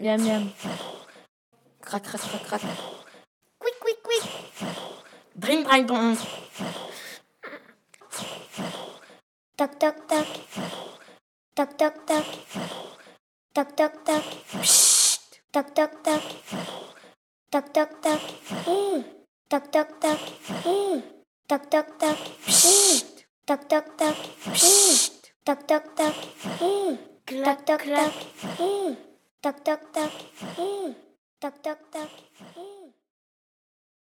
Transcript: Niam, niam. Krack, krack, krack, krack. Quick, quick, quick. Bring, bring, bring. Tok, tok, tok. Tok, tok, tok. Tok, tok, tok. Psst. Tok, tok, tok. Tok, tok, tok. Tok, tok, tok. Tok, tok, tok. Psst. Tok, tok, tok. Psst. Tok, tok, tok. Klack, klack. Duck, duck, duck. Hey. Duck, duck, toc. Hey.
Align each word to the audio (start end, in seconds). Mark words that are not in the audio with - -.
Niam, 0.00 0.16
niam. 0.24 0.44
Krack, 1.84 2.02
krack, 2.08 2.22
krack, 2.24 2.44
krack. 2.48 2.62
Quick, 3.60 3.76
quick, 3.80 4.00
quick. 4.02 4.24
Bring, 5.36 5.62
bring, 5.64 5.86
bring. 5.86 6.16
Tok, 9.58 9.72
tok, 9.78 9.96
tok. 10.08 10.26
Tok, 11.54 11.76
tok, 11.76 11.94
tok. 12.08 12.26
Tok, 13.52 13.76
tok, 13.76 13.94
tok. 14.06 14.24
Psst. 14.62 15.40
Tok, 15.52 15.68
tok, 15.74 15.92
tok. 16.02 16.22
Tok, 17.52 17.66
tok, 17.74 17.90
tok. 18.00 18.20
Tok, 19.50 19.64
tok, 19.72 19.88
tok. 20.00 20.20
Tok, 21.48 21.70
tok, 21.70 21.88
tok. 22.00 22.18
Psst. 22.48 23.06
Tok, 23.46 23.68
tok, 23.68 23.86
tok. 23.98 24.16
Psst. 24.48 25.28
Tok, 25.44 25.60
tok, 25.68 25.84
tok. 25.94 26.16
Klack, 27.26 27.66
klack. 27.66 28.14
Duck, 29.42 29.64
duck, 29.64 29.80
duck. 29.94 30.12
Hey. 30.54 30.94
Duck, 31.40 31.62
duck, 31.62 31.78
toc. 31.90 32.10
Hey. 32.54 32.69